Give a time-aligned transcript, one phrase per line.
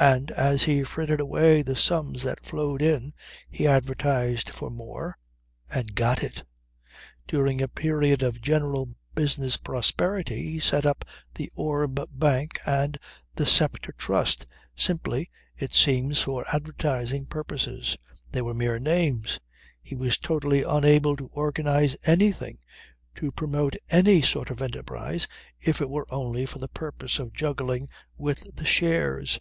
[0.00, 3.12] And as he frittered away the sums that flowed in,
[3.50, 5.18] he advertised for more
[5.68, 6.44] and got it.
[7.26, 11.04] During a period of general business prosperity he set up
[11.34, 12.96] The Orb Bank and
[13.34, 14.46] The Sceptre Trust,
[14.76, 17.96] simply, it seems for advertising purposes.
[18.30, 19.40] They were mere names.
[19.82, 22.60] He was totally unable to organize anything,
[23.16, 25.26] to promote any sort of enterprise
[25.58, 29.40] if it were only for the purpose of juggling with the shares.